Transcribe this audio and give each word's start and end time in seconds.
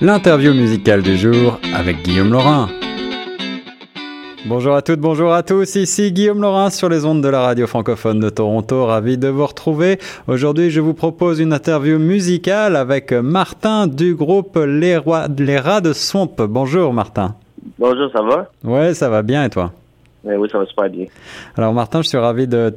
L'interview 0.00 0.52
musicale 0.52 1.02
du 1.02 1.16
jour 1.16 1.58
avec 1.74 2.02
Guillaume 2.02 2.32
Laurin. 2.32 2.68
Bonjour 4.46 4.74
à 4.74 4.82
toutes, 4.82 4.98
bonjour 4.98 5.32
à 5.32 5.44
tous, 5.44 5.76
ici 5.76 6.10
Guillaume 6.10 6.42
Laurin 6.42 6.70
sur 6.70 6.88
les 6.88 7.04
ondes 7.04 7.22
de 7.22 7.28
la 7.28 7.42
radio 7.42 7.68
francophone 7.68 8.18
de 8.18 8.28
Toronto, 8.28 8.86
ravi 8.86 9.16
de 9.16 9.28
vous 9.28 9.46
retrouver. 9.46 9.98
Aujourd'hui 10.26 10.70
je 10.70 10.80
vous 10.80 10.94
propose 10.94 11.38
une 11.38 11.52
interview 11.52 11.98
musicale 11.98 12.74
avec 12.74 13.12
Martin 13.12 13.86
du 13.86 14.16
groupe 14.16 14.56
Les, 14.56 14.98
Les 15.38 15.58
Rats 15.58 15.80
de 15.80 15.92
Swamp. 15.92 16.34
Bonjour 16.48 16.92
Martin. 16.92 17.36
Bonjour, 17.78 18.10
ça 18.12 18.22
va? 18.22 18.50
Ouais, 18.64 18.94
ça 18.94 19.08
va 19.08 19.22
bien 19.22 19.44
et 19.44 19.50
toi? 19.50 19.72
Oui, 20.24 20.48
ça 20.50 20.58
va 20.58 20.66
super 20.66 20.88
bien. 20.88 21.06
Alors 21.56 21.72
Martin, 21.72 22.00
je 22.00 22.08
suis 22.08 22.18
ravi 22.18 22.46
de, 22.46 22.70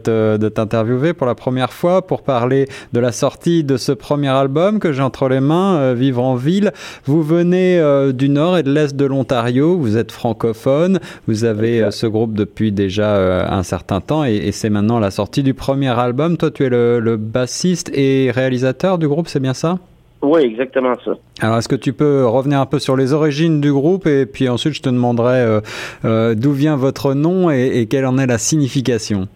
t'interviewer 0.49 1.13
pour 1.13 1.27
la 1.27 1.35
première 1.35 1.71
fois 1.71 2.05
pour 2.05 2.23
parler 2.23 2.67
de 2.93 2.99
la 2.99 3.11
sortie 3.11 3.63
de 3.63 3.77
ce 3.77 3.91
premier 3.91 4.29
album 4.29 4.79
que 4.79 4.91
j'ai 4.91 5.03
entre 5.03 5.29
les 5.29 5.39
mains, 5.39 5.77
euh, 5.77 5.93
Vivre 5.93 6.23
en 6.23 6.35
ville. 6.35 6.71
Vous 7.05 7.21
venez 7.21 7.79
euh, 7.79 8.11
du 8.11 8.29
nord 8.29 8.57
et 8.57 8.63
de 8.63 8.71
l'est 8.71 8.95
de 8.95 9.05
l'Ontario, 9.05 9.77
vous 9.77 9.95
êtes 9.95 10.11
francophone, 10.11 10.99
vous 11.27 11.43
avez 11.45 11.83
euh, 11.83 11.91
ce 11.91 12.07
groupe 12.07 12.33
depuis 12.33 12.71
déjà 12.71 13.15
un 13.47 13.63
certain 13.63 14.01
temps 14.01 14.23
et, 14.23 14.51
c'est 14.51 14.69
maintenant 14.69 14.99
la 14.99 15.11
sortie 15.11 15.43
du 15.43 15.53
premier 15.53 15.89
album. 15.89 16.37
Toi, 16.37 16.49
tu 16.49 16.63
es 16.63 16.69
le 16.69 17.17
bassiste 17.17 17.91
et 17.93 18.31
réalisateur 18.31 18.97
du 18.97 19.07
groupe, 19.07 19.27
c'est 19.27 19.39
bien 19.39 19.53
ça? 19.53 19.77
Oui, 20.25 20.41
exactement 20.41 20.95
ça. 21.05 21.11
Alors, 21.41 21.57
est-ce 21.57 21.69
que 21.69 21.75
tu 21.75 21.93
peux 21.93 22.25
revenir 22.25 22.59
un 22.59 22.65
peu 22.65 22.79
sur 22.79 22.95
les 22.95 23.13
origines 23.13 23.61
du 23.61 23.71
groupe 23.71 24.07
et 24.07 24.25
puis 24.25 24.49
ensuite 24.49 24.73
je 24.73 24.81
te 24.81 24.89
demanderai 24.89 25.39
euh, 25.39 25.61
euh, 26.03 26.35
d'où 26.35 26.51
vient 26.51 26.75
votre 26.75 27.13
nom 27.13 27.51
et, 27.51 27.87
quelle 27.89 28.05
en 28.05 28.17
est 28.17 28.25
la 28.25 28.39
signification? 28.39 29.27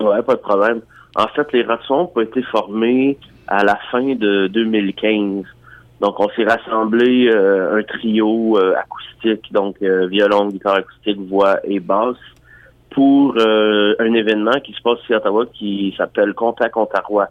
Oui, 0.00 0.16
pas 0.26 0.34
de 0.34 0.40
problème. 0.40 0.80
En 1.16 1.26
fait, 1.28 1.52
les 1.52 1.62
Ratsons 1.62 2.10
ont 2.14 2.20
été 2.20 2.42
formés 2.42 3.18
à 3.46 3.62
la 3.62 3.78
fin 3.90 4.14
de 4.14 4.46
2015. 4.46 5.44
Donc, 6.00 6.20
on 6.20 6.28
s'est 6.30 6.44
rassemblé 6.44 7.28
euh, 7.28 7.78
un 7.78 7.82
trio 7.82 8.56
acoustique, 8.56 9.52
donc 9.52 9.76
violon, 9.80 10.48
guitare 10.48 10.76
acoustique, 10.76 11.18
voix 11.28 11.58
et 11.64 11.80
basse, 11.80 12.16
pour 12.90 13.36
un 13.36 14.14
événement 14.14 14.60
qui 14.64 14.72
se 14.72 14.80
passe 14.80 14.98
ici 15.04 15.12
à 15.12 15.18
Ottawa 15.18 15.44
qui 15.52 15.94
s'appelle 15.98 16.32
Contact 16.34 16.76
Ontario. 16.76 17.22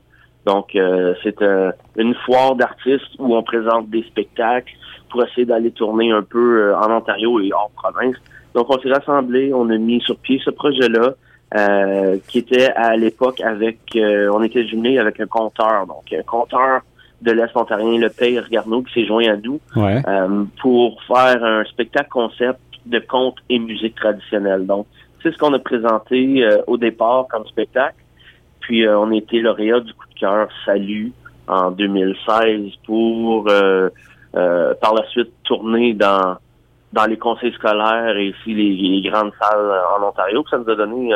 Donc, 0.48 0.78
euh, 0.78 1.14
c'est 1.24 1.44
une 1.98 2.16
foire 2.26 2.56
d'artistes 2.56 3.20
où 3.20 3.36
on 3.36 3.44
présente 3.44 3.90
des 3.90 4.04
spectacles 4.04 4.72
pour 5.10 5.22
essayer 5.26 5.46
d'aller 5.46 5.72
tourner 5.72 6.10
un 6.12 6.24
peu 6.24 6.62
euh, 6.62 6.78
en 6.78 6.90
Ontario 6.90 7.42
et 7.42 7.52
hors 7.52 7.70
province. 7.76 8.16
Donc, 8.56 8.68
on 8.70 8.80
s'est 8.80 8.90
rassemblés, 8.90 9.52
on 9.54 9.70
a 9.70 9.78
mis 9.78 10.00
sur 10.00 10.16
pied 10.16 10.40
ce 10.44 10.50
projet-là, 10.50 11.16
euh, 11.58 12.18
qui 12.30 12.38
était 12.38 12.72
à 12.78 12.96
l'époque 12.96 13.42
avec, 13.42 13.80
on 13.96 14.42
était 14.42 14.66
jumelés 14.66 14.98
avec 15.00 15.20
un 15.20 15.26
compteur, 15.26 15.86
donc 15.86 16.14
un 16.14 16.24
compteur 16.24 16.80
de 17.22 17.32
l'Est 17.32 17.56
ontarien, 17.56 18.00
le 18.00 18.10
Père 18.10 18.48
Garneau, 18.50 18.84
qui 18.84 18.94
s'est 18.94 19.06
joint 19.06 19.28
à 19.28 19.36
nous 19.36 19.60
pour 20.62 21.04
faire 21.04 21.44
un 21.44 21.66
spectacle 21.66 22.10
concept 22.10 22.60
de 22.86 23.00
contes 23.00 23.40
et 23.50 23.60
musique 23.60 23.96
traditionnelle. 23.96 24.66
Donc, 24.66 24.88
c'est 25.22 25.34
ce 25.34 25.38
qu'on 25.38 25.54
a 25.54 25.60
présenté 25.60 26.48
au 26.68 26.78
départ 26.78 27.28
comme 27.30 27.46
spectacle. 27.48 27.98
Puis 28.68 28.86
euh, 28.86 29.00
on 29.00 29.12
était 29.12 29.40
lauréat 29.40 29.80
du 29.80 29.94
coup 29.94 30.07
cœur 30.20 30.48
Salut 30.66 31.12
en 31.48 31.72
2016 31.72 32.72
pour 32.86 33.46
euh, 33.50 33.90
euh, 34.36 34.74
par 34.82 34.94
la 34.94 35.08
suite 35.10 35.32
tourner 35.44 35.94
dans 35.94 36.38
dans 36.94 37.06
les 37.06 37.18
conseils 37.18 37.54
scolaires 37.54 38.16
et 38.18 38.30
aussi 38.30 38.54
les, 38.54 39.02
grandes 39.10 39.32
salles 39.40 39.72
en 40.00 40.08
Ontario. 40.08 40.44
ça 40.50 40.58
nous 40.58 40.70
a 40.70 40.76
donné 40.76 41.14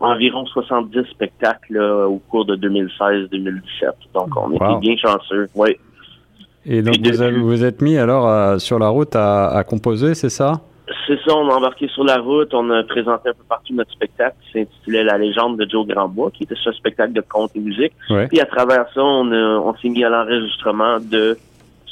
environ 0.00 0.46
70 0.46 1.10
spectacles 1.10 1.78
au 1.78 2.20
cours 2.30 2.46
de 2.46 2.56
2016-2017. 2.56 3.60
Donc 4.14 4.28
on 4.36 4.52
était 4.52 4.78
bien 4.80 4.96
chanceux. 4.96 5.48
Oui. 5.54 5.76
Et 6.64 6.82
donc 6.82 6.96
vous, 6.98 7.46
vous 7.46 7.64
êtes 7.64 7.82
mis 7.82 7.98
alors 7.98 8.60
sur 8.60 8.78
la 8.78 8.88
route 8.88 9.16
à, 9.16 9.48
à 9.48 9.64
composer, 9.64 10.14
c'est 10.14 10.30
ça? 10.30 10.60
C'est 11.10 11.18
ça, 11.28 11.36
on 11.36 11.48
a 11.50 11.54
embarqué 11.54 11.88
sur 11.88 12.04
la 12.04 12.18
route, 12.18 12.54
on 12.54 12.70
a 12.70 12.84
présenté 12.84 13.30
un 13.30 13.32
peu 13.32 13.42
partout 13.48 13.74
notre 13.74 13.90
spectacle 13.90 14.36
qui 14.44 14.60
s'intitulait 14.60 15.02
La 15.02 15.18
légende 15.18 15.58
de 15.58 15.68
Joe 15.68 15.84
Grandbois, 15.84 16.30
qui 16.30 16.44
était 16.44 16.54
ce 16.54 16.70
spectacle 16.70 17.12
de 17.14 17.20
conte 17.20 17.50
et 17.56 17.58
musique. 17.58 17.92
Puis 18.28 18.38
à 18.40 18.46
travers 18.46 18.86
ça, 18.94 19.02
on, 19.02 19.32
on 19.32 19.74
s'est 19.78 19.88
mis 19.88 20.04
à 20.04 20.08
l'enregistrement 20.08 21.00
de 21.00 21.36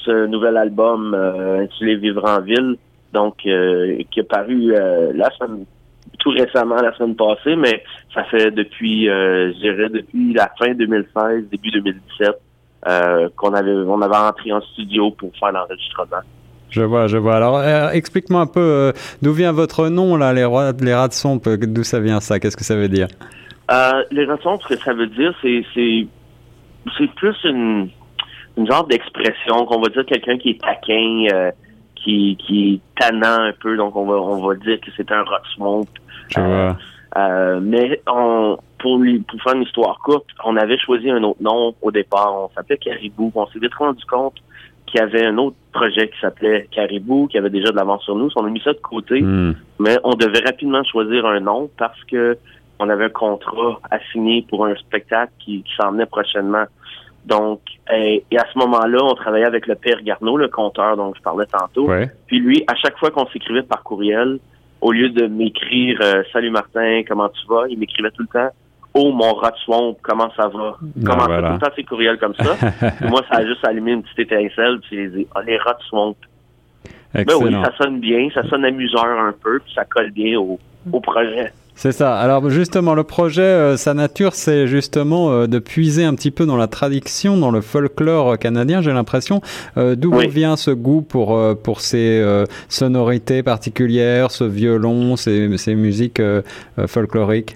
ce 0.05 0.27
nouvel 0.27 0.57
album 0.57 1.15
euh, 1.15 1.63
intitulé 1.63 1.97
Vivre 1.97 2.25
en 2.27 2.41
ville, 2.43 2.77
donc 3.13 3.39
euh, 3.45 4.01
qui 4.09 4.21
est 4.21 4.23
paru 4.23 4.73
euh, 4.73 5.11
la 5.13 5.31
semaine 5.31 5.65
tout 6.21 6.31
récemment 6.31 6.77
la 6.77 6.95
semaine 6.95 7.17
passée, 7.17 7.57
mais 7.57 7.83
ça 8.15 8.23
fait 8.23 8.53
depuis 8.53 9.09
euh, 9.09 9.53
je 9.53 9.59
dirais 9.59 9.89
depuis 9.89 10.33
la 10.33 10.49
fin 10.57 10.75
2016, 10.75 11.49
début 11.51 11.73
2017 11.73 12.41
qu'on 13.35 13.53
avait 13.53 13.73
on 13.73 14.01
avait 14.01 14.17
entré 14.17 14.53
en 14.53 14.61
studio 14.61 15.11
pour 15.11 15.33
faire 15.41 15.51
l'enregistrement. 15.51 16.23
Je 16.71 16.83
vois, 16.83 17.07
je 17.07 17.17
vois. 17.17 17.37
Alors, 17.37 17.57
euh, 17.59 17.91
explique-moi 17.91 18.41
un 18.41 18.47
peu 18.47 18.61
euh, 18.61 18.93
d'où 19.23 19.33
vient 19.33 19.53
votre 19.53 19.89
nom, 19.89 20.17
là, 20.17 20.33
les, 20.33 20.45
rois, 20.45 20.73
les 20.81 20.95
rats 20.95 21.09
de 21.09 21.13
sompe, 21.13 21.49
d'où 21.49 21.83
ça 21.83 22.01
vient 22.01 22.21
ça, 22.21 22.39
qu'est-ce 22.39 22.57
que 22.57 22.65
ça 22.65 22.77
veut 22.77 22.89
dire? 22.89 23.09
Euh, 23.71 24.03
les 24.11 24.25
rats 24.27 24.37
de 24.37 24.43
sompe, 24.43 24.63
ce 24.63 24.75
que 24.75 24.81
ça 24.81 24.93
veut 24.93 25.07
dire, 25.07 25.35
c'est, 25.43 25.65
c'est, 25.75 26.07
c'est 26.97 27.11
plus 27.15 27.37
une, 27.45 27.89
une 28.57 28.67
genre 28.67 28.87
d'expression 28.87 29.65
qu'on 29.67 29.81
va 29.81 29.89
dire 29.89 30.05
quelqu'un 30.05 30.39
qui 30.39 30.51
est 30.51 30.61
taquin, 30.61 31.27
euh, 31.33 31.51
qui, 31.97 32.37
qui 32.37 32.75
est 32.75 33.01
tannant 33.01 33.45
un 33.45 33.53
peu, 33.61 33.77
donc 33.77 33.97
on 33.97 34.07
va, 34.07 34.17
on 34.17 34.47
va 34.47 34.55
dire 34.55 34.79
que 34.81 34.91
c'est 34.97 35.11
un 35.11 35.23
rat 35.23 35.43
swamp. 35.55 35.87
Je 36.29 36.41
vois. 36.41 36.77
mais 37.61 38.01
on, 38.07 38.59
pour, 38.79 39.01
pour 39.27 39.43
faire 39.43 39.55
une 39.55 39.63
histoire 39.63 39.99
courte, 40.05 40.27
on 40.45 40.57
avait 40.57 40.79
choisi 40.79 41.11
un 41.11 41.23
autre 41.23 41.43
nom 41.43 41.75
au 41.81 41.91
départ. 41.91 42.35
On 42.35 42.51
s'appelait 42.55 42.77
Caribou. 42.77 43.33
On 43.35 43.47
s'est 43.47 43.59
vite 43.59 43.75
rendu 43.75 44.05
compte 44.05 44.37
qui 44.91 44.99
avait 44.99 45.25
un 45.25 45.39
autre 45.39 45.57
projet 45.73 46.09
qui 46.09 46.19
s'appelait 46.21 46.69
Caribou, 46.71 47.29
qui 47.29 47.39
avait 47.39 47.51
déjà 47.51 47.71
de 47.71 47.77
l'avance 47.77 48.03
sur 48.03 48.17
nous. 48.17 48.29
On 48.37 48.45
a 48.45 48.51
mis 48.51 48.61
ça 48.61 48.73
de 48.73 48.79
côté, 48.79 49.21
hmm. 49.21 49.55
mais 49.79 49.99
on 50.05 50.15
devait 50.15 50.45
rapidement 50.45 50.83
choisir 50.85 51.27
un 51.27 51.41
nom 51.41 51.71
parce 51.77 52.03
que 52.05 52.37
on 52.81 52.89
avait 52.89 53.07
un 53.07 53.11
contrat 53.11 53.81
à 53.91 53.99
signer 54.13 54.47
pour 54.49 54.65
un 54.67 54.75
spectacle 54.77 55.33
qui, 55.41 55.65
s'en 55.77 55.93
venait 55.93 56.07
prochainement. 56.07 56.65
Donc, 57.27 57.61
et, 57.93 58.25
à 58.37 58.47
ce 58.53 58.59
moment-là, 58.59 58.99
on 59.03 59.15
travaillait 59.15 59.47
avec 59.47 59.67
le 59.67 59.75
père 59.75 60.01
Garneau, 60.03 60.37
le 60.37 60.49
compteur 60.49 60.97
dont 60.97 61.13
je 61.15 61.21
parlais 61.21 61.47
tantôt. 61.47 61.91
Puis 62.27 62.39
lui, 62.39 62.63
à 62.69 62.77
chaque 62.77 62.97
fois 62.99 63.11
qu'on 63.11 63.27
s'écrivait 63.27 63.65
par 63.65 63.83
courriel, 63.83 64.39
au 64.81 64.93
lieu 64.93 65.09
de 65.09 65.27
m'écrire 65.27 65.99
euh, 66.03 66.23
Salut 66.33 66.51
Martin, 66.51 67.03
comment 67.07 67.29
tu 67.31 67.47
vas, 67.49 67.65
il 67.69 67.79
m'écrivait 67.79 68.13
tout 68.13 68.23
le 68.23 68.29
temps 68.29 68.51
Oh, 69.01 69.13
mon 69.13 69.35
rat 69.35 69.55
swamp, 69.65 69.97
comment 70.03 70.29
ça 70.37 70.49
va? 70.49 70.77
Comment 71.05 71.27
ça? 71.27 71.27
Tout 71.27 71.53
le 71.53 71.59
temps, 71.59 71.73
ces 71.77 71.85
courriels 71.85 72.19
comme 72.19 72.35
ça. 72.35 72.57
moi, 73.09 73.23
ça 73.31 73.39
a 73.39 73.47
juste 73.47 73.65
allumé 73.65 73.93
une 73.93 74.03
petite 74.03 74.33
étincelle, 74.33 74.81
puis 74.81 74.97
j'ai 74.97 75.09
dit, 75.09 75.27
ah, 75.35 75.43
les 75.47 75.57
rats 75.57 75.79
swamp. 75.89 76.17
Ben 77.15 77.25
oui, 77.41 77.53
ça 77.53 77.73
sonne 77.79 78.01
bien, 78.01 78.29
ça 78.35 78.43
sonne 78.49 78.65
amuseur 78.65 79.05
un 79.05 79.33
peu, 79.41 79.61
puis 79.61 79.73
ça 79.75 79.85
colle 79.85 80.11
bien 80.11 80.39
au, 80.39 80.59
au 80.93 81.01
projet. 81.01 81.53
C'est 81.79 81.93
ça. 81.93 82.17
Alors 82.17 82.51
justement, 82.51 82.95
le 82.97 83.05
projet, 83.05 83.43
euh, 83.43 83.77
sa 83.77 83.95
nature, 83.95 84.35
c'est 84.35 84.67
justement 84.67 85.31
euh, 85.31 85.47
de 85.47 85.61
puiser 85.61 86.05
un 86.05 86.17
petit 86.17 86.33
peu 86.33 86.45
dans 86.45 86.57
la 86.57 86.67
tradition, 86.67 87.37
dans 87.37 87.53
le 87.53 87.61
folklore 87.61 88.37
canadien, 88.37 88.83
j'ai 88.83 88.93
l'impression. 88.93 89.41
Euh, 89.77 89.95
d'où 89.95 90.13
vient 90.29 90.57
ce 90.57 90.73
goût 90.73 91.03
pour, 91.03 91.41
pour 91.63 91.81
ces 91.81 92.45
sonorités 92.69 93.45
particulières, 93.45 94.33
ce 94.33 94.43
violon, 94.43 95.15
ces, 95.15 95.57
ces 95.57 95.77
musiques 95.77 96.21
folkloriques? 96.89 97.55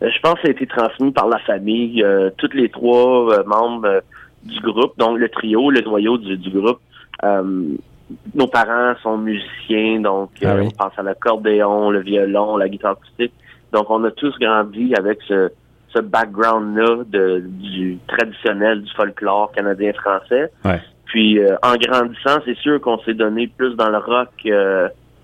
Je 0.00 0.20
pense 0.20 0.34
que 0.34 0.42
ça 0.42 0.48
a 0.48 0.50
été 0.50 0.66
transmis 0.66 1.10
par 1.10 1.28
la 1.28 1.38
famille, 1.40 2.02
euh, 2.02 2.30
tous 2.36 2.52
les 2.52 2.68
trois 2.68 3.32
euh, 3.32 3.44
membres 3.44 4.02
du 4.42 4.60
groupe, 4.60 4.96
donc 4.98 5.18
le 5.18 5.28
trio, 5.28 5.70
le 5.70 5.80
noyau 5.80 6.18
du, 6.18 6.50
groupe. 6.50 6.80
nos 7.22 8.46
parents 8.46 8.94
sont 9.02 9.18
musiciens, 9.18 10.00
donc 10.00 10.30
ah 10.44 10.56
on 10.60 10.70
pense 10.70 10.98
à 10.98 11.02
l'accordéon, 11.02 11.90
le 11.90 12.00
violon, 12.00 12.56
la 12.56 12.68
guitare 12.68 12.92
acoustique. 12.92 13.32
Donc 13.72 13.90
on 13.90 14.04
a 14.04 14.10
tous 14.12 14.38
grandi 14.38 14.94
avec 14.94 15.18
ce, 15.26 15.50
ce 15.88 16.00
background-là 16.00 17.02
du 17.42 17.98
traditionnel 18.06 18.82
du 18.82 18.92
folklore 18.92 19.50
canadien-français. 19.52 20.52
Puis 21.06 21.40
en 21.62 21.74
grandissant, 21.76 22.38
c'est 22.44 22.56
sûr 22.58 22.80
qu'on 22.80 22.98
s'est 23.00 23.14
donné 23.14 23.48
plus 23.48 23.74
dans 23.74 23.90
le 23.90 23.98
rock 23.98 24.30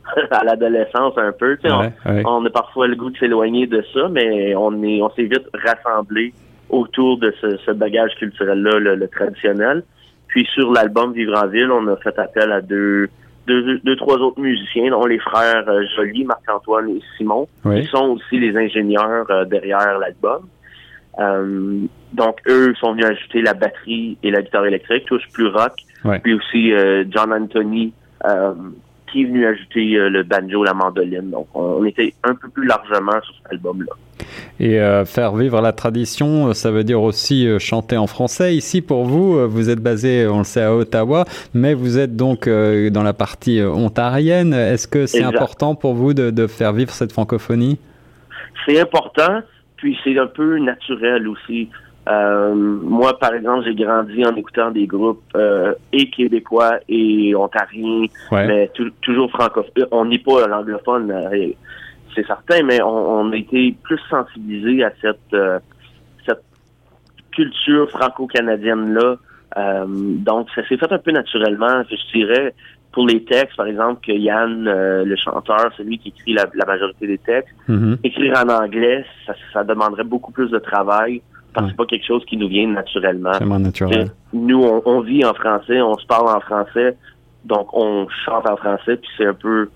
à 0.31 0.45
l'adolescence 0.45 1.15
un 1.17 1.33
peu. 1.33 1.57
On, 1.65 2.45
a 2.45 2.51
parfois 2.51 2.87
le 2.87 2.97
goût 2.97 3.11
de 3.11 3.17
s'éloigner 3.19 3.67
de 3.67 3.85
ça, 3.93 4.09
mais 4.09 4.55
on 4.55 4.83
est 4.83 5.01
on 5.03 5.11
s'est 5.11 5.25
vite 5.25 5.49
rassemblé 5.55 6.33
autour 6.71 7.19
de 7.19 7.33
ce, 7.41 7.71
bagage 7.73 8.15
culturel-là, 8.19 8.79
le, 8.79 9.09
traditionnel. 9.09 9.83
Puis 10.29 10.49
sur 10.55 10.73
l'album 10.73 11.13
Vivre 11.13 11.39
en 11.39 11.47
ville, 11.47 11.71
on 11.71 11.87
a 11.89 11.97
fait 11.97 12.19
appel 12.19 12.51
à 12.51 12.63
deux, 12.63 13.11
deux, 13.47 13.79
deux 13.81 13.97
trois 13.97 14.17
autres 14.17 14.41
musiciens, 14.41 14.91
dont 14.91 15.05
les 15.05 15.19
frères 15.19 15.69
euh, 15.69 15.83
Joly, 15.95 16.25
Marc-Antoine 16.25 16.89
et 16.89 17.01
Simon, 17.17 17.47
qui 17.63 17.85
sont 17.87 18.17
aussi 18.17 18.39
les 18.39 18.57
ingénieurs 18.57 19.31
euh, 19.31 19.45
derrière 19.45 19.99
l'album. 19.99 20.49
Euh, 21.19 21.81
donc 22.15 22.39
eux 22.49 22.75
sont 22.77 22.93
venus 22.93 23.05
ajouter 23.05 23.43
la 23.43 23.53
batterie 23.53 24.17
et 24.23 24.31
la 24.31 24.41
guitare 24.41 24.65
électrique, 24.65 25.05
tous 25.05 25.23
plus 25.35 25.49
rock. 25.49 25.75
Puis 26.23 26.35
aussi 26.35 26.73
John 27.11 27.33
Anthony 27.33 27.93
qui 29.13 29.23
est 29.23 29.25
venu 29.25 29.47
ajouter 29.47 29.97
euh, 29.97 30.09
le 30.09 30.23
banjo, 30.23 30.65
la 30.65 30.75
mandoline. 30.75 31.31
Donc, 31.31 31.47
on, 31.55 31.85
était 31.85 32.15
un 32.25 32.35
peu 32.35 32.49
plus 32.49 32.67
largement 32.67 33.21
sur 33.23 33.35
cet 33.43 33.53
album-là. 33.53 33.93
Et 34.61 34.79
faire 35.05 35.35
vivre 35.35 35.61
la 35.61 35.73
tradition, 35.73 36.55
ça 36.55 36.71
veut 36.71 36.85
dire 36.85 37.03
aussi 37.03 37.49
chanter 37.59 37.97
en 37.97 38.07
français. 38.07 38.55
Ici, 38.55 38.81
pour 38.81 39.05
vous, 39.05 39.49
vous 39.49 39.69
êtes 39.69 39.81
basé, 39.81 40.29
on 40.29 40.39
le 40.39 40.45
sait, 40.45 40.63
à 40.63 40.73
Ottawa, 40.73 41.25
mais 41.55 41.75
vous 41.75 41.99
êtes 41.99 42.15
donc 42.15 42.49
dans 42.49 43.03
la 43.03 43.13
partie 43.13 43.61
ontarienne. 43.61 44.55
Est-ce 44.55 44.87
que 44.87 45.07
c'est 45.07 45.25
important 45.25 45.75
pour 45.75 45.95
vous 45.95 46.15
de, 46.15 46.31
de 46.31 46.47
faire 46.47 46.73
vivre 46.73 46.93
cette 46.93 47.11
francophonie? 47.11 47.79
C'est 48.65 48.81
important, 48.81 49.41
puis 49.77 49.99
c'est 50.05 50.17
un 50.17 50.29
peu 50.29 50.59
naturel 50.59 51.27
aussi. 51.27 51.69
Euh, 52.09 52.55
moi, 52.55 53.17
par 53.19 53.33
exemple, 53.35 53.65
j'ai 53.65 53.75
grandi 53.75 54.25
en 54.25 54.35
écoutant 54.35 54.71
des 54.71 54.87
groupes 54.87 55.23
euh, 55.37 55.75
et 55.93 56.11
québécois 56.11 56.79
et 56.89 57.35
ontariens, 57.35 58.07
mais 58.33 58.71
toujours 59.03 59.31
francophones. 59.31 59.87
On 59.93 60.07
n'est 60.07 60.19
pas 60.19 60.47
l'anglophone, 60.49 61.13
euh, 61.13 61.49
c'est 62.15 62.27
certain, 62.27 62.63
mais 62.65 62.83
on, 62.83 63.31
a 63.31 63.37
été 63.37 63.75
plus 63.83 64.01
sensibilisés 64.11 64.85
à 64.85 64.93
cette 65.01 65.37
cette 66.27 66.43
culture 67.31 67.89
franco-canadienne-là. 67.91 69.17
donc, 69.87 70.49
ça 70.55 70.67
s'est 70.69 70.77
fait 70.77 70.93
un 70.93 70.99
peu 70.99 71.13
naturellement. 71.13 71.85
Je 71.89 72.19
dirais, 72.19 72.53
pour 72.91 73.07
les 73.07 73.23
textes, 73.25 73.57
par 73.57 73.67
exemple, 73.67 74.05
que 74.05 74.13
Yann, 74.13 74.65
le 74.65 75.17
chanteur, 75.17 75.73
c'est 75.77 75.85
lui 75.85 75.99
qui 75.99 76.09
écrit 76.09 76.35
la, 76.35 76.47
majorité 76.67 77.07
des 77.07 77.19
textes. 77.19 77.55
Mm-hmm. 77.69 77.99
Écrire 78.03 78.45
en 78.45 78.49
anglais, 78.51 79.07
ça, 79.25 79.35
ça 79.53 79.65
demanderait 79.65 80.05
beaucoup 80.05 80.33
plus 80.33 80.51
de 80.51 80.59
travail 80.59 81.23
parce 81.53 81.67
que 81.67 81.71
c'est 81.73 81.77
pas 81.77 81.87
quelque 81.87 82.07
chose 82.07 82.25
qui 82.27 82.37
nous 82.37 82.49
vient 82.49 82.67
naturellement. 82.69 83.33
naturel. 83.59 84.11
Nous, 84.33 84.63
on, 84.63 85.01
vit 85.01 85.25
en 85.25 85.35
français, 85.35 85.81
on 85.81 85.97
se 85.99 86.07
parle 86.07 86.29
en 86.29 86.41
français, 86.41 86.97
donc 87.45 87.69
on 87.73 88.07
chante 88.25 88.49
en 88.49 88.57
français, 88.57 88.97
puis 88.97 89.11
c'est 89.17 89.27
un 89.27 89.35
peu 89.35 89.69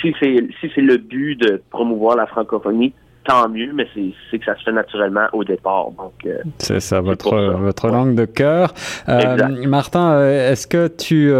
si 0.00 0.14
c'est 0.18 0.48
si 0.60 0.70
c'est 0.74 0.80
le 0.80 0.96
but 0.96 1.36
de 1.36 1.62
promouvoir 1.70 2.16
la 2.16 2.26
francophonie, 2.26 2.92
tant 3.24 3.48
mieux, 3.48 3.72
mais 3.72 3.86
c'est 3.94 4.38
que 4.38 4.44
ça 4.44 4.56
se 4.56 4.64
fait 4.64 4.72
naturellement 4.72 5.26
au 5.32 5.44
départ. 5.44 5.90
Donc 5.96 6.14
euh, 6.26 6.38
c'est 6.58 6.80
ça, 6.80 7.00
votre 7.00 7.36
votre 7.56 7.88
langue 7.88 8.14
de 8.14 8.24
cœur. 8.24 8.72
Euh, 9.08 9.66
Martin, 9.66 10.12
euh, 10.12 10.52
est-ce 10.52 10.66
que 10.66 10.88
tu 10.88 11.32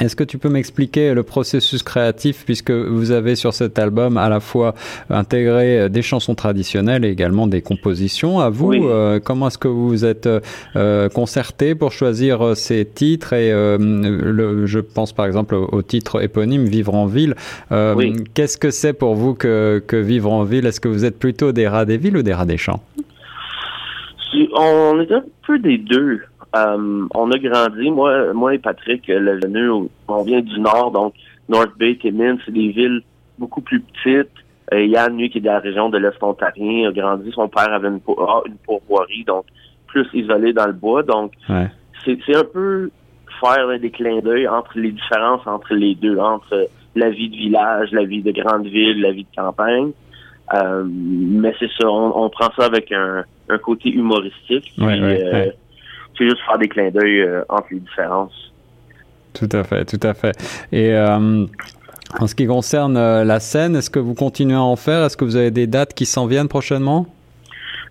est-ce 0.00 0.14
que 0.14 0.24
tu 0.24 0.38
peux 0.38 0.48
m'expliquer 0.48 1.14
le 1.14 1.22
processus 1.22 1.82
créatif 1.82 2.44
puisque 2.44 2.70
vous 2.70 3.12
avez 3.12 3.34
sur 3.34 3.54
cet 3.54 3.78
album 3.78 4.18
à 4.18 4.28
la 4.28 4.40
fois 4.40 4.74
intégré 5.08 5.88
des 5.88 6.02
chansons 6.02 6.34
traditionnelles 6.34 7.04
et 7.04 7.10
également 7.10 7.46
des 7.46 7.62
compositions 7.62 8.40
à 8.40 8.50
vous 8.50 8.72
euh, 8.72 9.20
Comment 9.24 9.48
est-ce 9.48 9.58
que 9.58 9.68
vous 9.68 9.88
vous 9.88 10.04
êtes 10.04 10.28
euh, 10.76 11.08
concerté 11.08 11.74
pour 11.74 11.92
choisir 11.92 12.44
euh, 12.44 12.54
ces 12.54 12.84
titres 12.84 13.32
et 13.32 13.50
le, 13.50 14.66
je 14.66 14.80
pense 14.80 15.12
par 15.12 15.26
exemple 15.26 15.54
au, 15.54 15.82
titre 15.82 16.22
éponyme 16.22 16.64
Vivre 16.64 16.94
en 16.94 17.06
ville. 17.06 17.34
Qu'est-ce 18.34 18.58
que 18.58 18.70
c'est 18.70 18.92
pour 18.92 19.14
vous 19.14 19.34
que, 19.34 19.82
que 19.86 19.96
Vivre 19.96 20.32
en 20.32 20.44
ville? 20.44 20.66
Est-ce 20.66 20.80
que 20.80 20.88
vous 20.88 21.04
êtes 21.04 21.18
plutôt 21.18 21.52
des 21.52 21.68
rats 21.68 21.84
des 21.84 21.96
villes 21.96 22.16
ou 22.16 22.22
des 22.22 22.34
rats 22.34 22.44
des 22.44 22.56
champs? 22.56 22.82
On 24.54 25.00
est 25.00 25.12
un 25.12 25.24
peu 25.46 25.58
des 25.58 25.78
deux. 25.78 26.22
Euh, 26.56 27.06
on 27.14 27.30
a 27.30 27.38
grandi, 27.38 27.90
moi, 27.90 28.32
moi 28.32 28.54
et 28.54 28.58
Patrick, 28.58 29.10
on 30.08 30.22
vient 30.22 30.40
du 30.40 30.60
nord, 30.60 30.90
donc 30.90 31.14
North 31.48 31.76
Bay, 31.76 31.96
Timmins, 32.00 32.38
c'est 32.44 32.52
des 32.52 32.68
villes 32.68 33.02
beaucoup 33.38 33.60
plus 33.60 33.80
petites. 33.80 34.30
Euh, 34.72 34.84
Yann, 34.84 35.16
lui, 35.16 35.30
qui 35.30 35.38
est 35.38 35.40
de 35.40 35.46
la 35.46 35.60
région 35.60 35.88
de 35.90 35.98
l'Est 35.98 36.20
ontarien, 36.22 36.88
a 36.88 36.92
grandi. 36.92 37.30
Son 37.32 37.48
père 37.48 37.72
avait 37.72 37.88
une, 37.88 38.00
une 38.46 38.56
pourvoirie, 38.64 39.24
donc 39.24 39.44
plus 39.86 40.08
isolé 40.12 40.52
dans 40.52 40.66
le 40.66 40.72
bois. 40.72 41.02
Donc, 41.02 41.32
c'est 42.04 42.36
un 42.36 42.44
peu 42.44 42.90
faire 43.40 43.78
des 43.78 43.90
clins 43.90 44.20
d'œil 44.20 44.48
entre 44.48 44.78
les 44.78 44.92
différences 44.92 45.46
entre 45.46 45.74
les 45.74 45.94
deux, 45.94 46.18
entre 46.18 46.68
la 46.94 47.10
vie 47.10 47.28
de 47.28 47.36
village, 47.36 47.90
la 47.92 48.04
vie 48.04 48.22
de 48.22 48.32
grande 48.32 48.66
ville, 48.66 49.00
la 49.00 49.12
vie 49.12 49.24
de 49.24 49.36
campagne. 49.36 49.92
Euh, 50.54 50.84
mais 50.88 51.54
c'est 51.58 51.70
ça, 51.78 51.88
on, 51.88 52.30
prend 52.30 52.48
ça 52.56 52.66
avec 52.66 52.92
un, 52.92 53.24
côté 53.62 53.90
humoristique. 53.90 54.72
Puis, 54.76 54.84
c'est 56.16 56.24
juste 56.24 56.40
faire 56.46 56.58
des 56.58 56.68
clins 56.68 56.90
d'œil 56.90 57.20
euh, 57.20 57.42
entre 57.48 57.68
les 57.72 57.80
différences. 57.80 58.52
Tout 59.34 59.48
à 59.52 59.64
fait, 59.64 59.84
tout 59.84 60.00
à 60.02 60.14
fait. 60.14 60.32
Et 60.72 60.94
euh, 60.94 61.46
en 62.18 62.26
ce 62.26 62.34
qui 62.34 62.46
concerne 62.46 62.96
euh, 62.96 63.24
la 63.24 63.40
scène, 63.40 63.76
est-ce 63.76 63.90
que 63.90 63.98
vous 63.98 64.14
continuez 64.14 64.54
à 64.54 64.62
en 64.62 64.76
faire? 64.76 65.04
Est-ce 65.04 65.16
que 65.16 65.24
vous 65.24 65.36
avez 65.36 65.50
des 65.50 65.66
dates 65.66 65.94
qui 65.94 66.06
s'en 66.06 66.26
viennent 66.26 66.48
prochainement? 66.48 67.06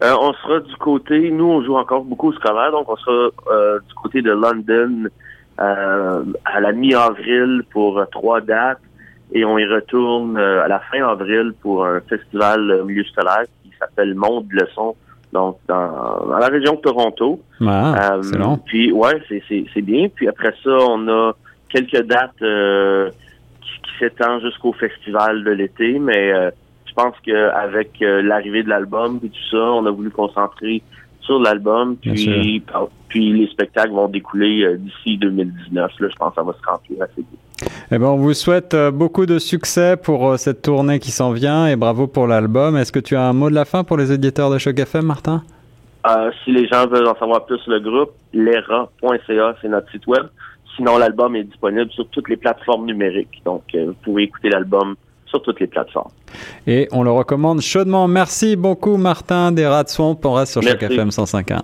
On 0.02 0.34
sera 0.34 0.60
du 0.60 0.76
côté, 0.76 1.32
nous 1.32 1.46
on 1.46 1.64
joue 1.64 1.78
encore 1.78 2.04
beaucoup 2.04 2.28
au 2.28 2.34
scolaire, 2.34 2.72
donc 2.72 2.88
on 2.90 2.98
sera 2.98 3.30
du 3.80 3.94
côté 3.96 4.22
de 4.22 4.32
London 4.32 5.08
à 5.58 6.60
la 6.60 6.72
mi-avril 6.74 7.64
pour 7.72 8.06
trois 8.12 8.42
dates 8.42 8.82
et 9.32 9.46
on 9.46 9.58
y 9.58 9.66
retourne 9.66 10.38
à 10.38 10.68
la 10.68 10.80
fin 10.92 11.08
avril 11.08 11.54
pour 11.62 11.86
un 11.86 12.02
festival 12.02 12.84
milieu 12.86 13.06
scolaire 13.06 13.46
qui 13.64 13.72
s'appelle 13.80 14.14
Monde 14.16 14.48
Leçon 14.52 14.96
donc 15.36 15.58
dans, 15.68 16.38
la 16.40 16.48
région 16.48 16.76
de 16.76 16.80
Toronto. 16.80 17.42
Ah, 17.62 18.14
euh, 18.14 18.56
puis 18.66 18.94
ouais, 18.94 19.22
c'est 19.30 19.82
bien. 19.82 20.08
Puis 20.08 20.30
après 20.30 20.54
ça, 20.64 20.72
on 20.90 21.08
a 21.10 21.34
quelques 21.68 22.04
dates 22.04 22.42
euh, 22.42 23.10
qui, 23.62 24.00
s'étendent 24.00 24.42
jusqu'au 24.42 24.74
festival 24.74 25.44
de 25.44 25.52
l'été, 25.52 26.00
mais 26.00 26.32
euh, 26.32 26.50
je 26.86 26.94
pense 26.94 27.16
qu'avec 27.26 27.92
l'arrivée 28.00 28.64
de 28.64 28.70
l'album 28.70 29.20
et 29.24 29.30
tout 29.30 29.48
ça, 29.52 29.58
on 29.58 29.86
a 29.86 29.92
voulu 29.92 30.10
concentrer 30.10 30.82
sur 31.22 31.40
l'album, 31.40 31.96
puis, 31.98 32.62
puis 33.10 33.34
les 33.34 33.48
spectacles 33.48 33.92
vont 33.92 34.08
découler 34.08 34.78
d'ici 34.78 35.18
2019. 35.18 35.92
Là, 36.00 36.08
je 36.10 36.16
pense 36.16 36.30
que 36.30 36.36
ça 36.36 36.44
va 36.44 36.54
se 36.54 36.70
remplir 36.70 37.02
assez 37.02 37.22
vite. 37.22 37.40
Eh 37.92 38.00
ben, 38.00 38.08
on 38.08 38.16
vous 38.16 38.34
souhaite 38.34 38.74
euh, 38.74 38.90
beaucoup 38.90 39.28
de 39.28 39.38
succès 39.38 39.96
pour 39.96 40.28
euh, 40.28 40.38
cette 40.38 40.64
tournée 40.64 40.98
qui 40.98 41.12
s'en 41.12 41.32
vient 41.34 41.68
et 41.68 41.76
bravo 41.76 42.08
pour 42.08 42.26
l'album. 42.26 42.76
Est-ce 42.78 42.92
que 42.92 43.00
tu 43.00 43.16
as 43.16 43.22
un 43.22 43.34
mot 43.34 43.48
de 43.48 43.54
la 43.54 43.66
fin 43.66 43.84
pour 43.84 43.98
les 43.98 44.12
éditeurs 44.12 44.50
de 44.50 44.58
Choc 44.58 44.80
FM, 44.80 45.06
Martin? 45.06 45.44
Euh, 46.08 46.32
si 46.44 46.52
les 46.52 46.68
gens 46.68 46.88
veulent 46.88 47.08
en 47.08 47.16
savoir 47.16 47.46
plus 47.46 47.60
sur 47.60 47.72
le 47.72 47.80
groupe, 47.80 48.12
lera.ca, 48.34 49.56
c'est 49.62 49.68
notre 49.68 49.92
site 49.92 50.08
web. 50.08 50.24
Sinon, 50.76 50.98
l'album 50.98 51.36
est 51.36 51.44
disponible 51.44 51.92
sur 51.92 52.08
toutes 52.08 52.28
les 52.28 52.38
plateformes 52.38 52.86
numériques. 52.86 53.42
Donc, 53.46 53.64
vous 53.74 53.94
pouvez 54.04 54.24
écouter 54.24 54.50
l'album 54.50 54.96
sur 55.28 55.42
toutes 55.44 55.60
les 55.60 55.68
plateformes. 55.68 56.12
Et 56.66 56.88
on 56.92 57.04
le 57.04 57.12
recommande 57.12 57.62
chaudement. 57.62 58.08
Merci 58.08 58.56
beaucoup, 58.56 58.98
Martin 58.98 59.52
des 59.52 59.68
Rats 59.68 59.88
Swamp. 59.88 60.20
On 60.24 60.34
reste 60.34 60.54
sur 60.54 60.64
Choc 60.64 60.82
FM 60.82 61.10
105.1. 61.10 61.62